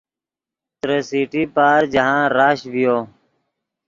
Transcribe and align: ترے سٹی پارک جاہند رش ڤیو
ترے 0.79 0.97
سٹی 1.07 1.43
پارک 1.55 1.83
جاہند 1.93 2.29
رش 2.37 2.59
ڤیو 2.71 2.97